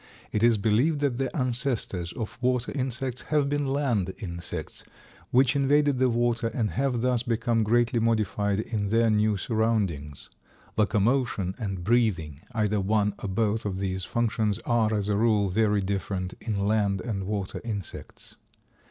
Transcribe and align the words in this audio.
It 0.31 0.41
is 0.41 0.57
believed 0.57 0.99
that 1.01 1.19
the 1.19 1.29
ancestors 1.37 2.11
of 2.13 2.39
water 2.41 2.71
insects 2.73 3.21
have 3.29 3.47
been 3.49 3.67
land 3.67 4.15
insects 4.17 4.83
which 5.29 5.55
invaded 5.55 5.99
the 5.99 6.09
water 6.09 6.47
and 6.47 6.71
have 6.71 7.01
thus 7.01 7.21
become 7.21 7.61
greatly 7.61 7.99
modified 7.99 8.59
in 8.61 8.89
their 8.89 9.11
new 9.11 9.37
surroundings. 9.37 10.27
Locomotion 10.75 11.53
and 11.59 11.83
breathing, 11.83 12.41
either 12.55 12.81
one 12.81 13.13
or 13.21 13.29
both 13.29 13.63
of 13.63 13.77
these 13.77 14.03
functions, 14.03 14.57
are, 14.65 14.91
as 14.91 15.07
a 15.07 15.15
rule, 15.15 15.49
very 15.49 15.81
different 15.81 16.33
in 16.41 16.65
land 16.65 16.99
and 17.01 17.27
water 17.27 17.61
insects. 17.63 18.33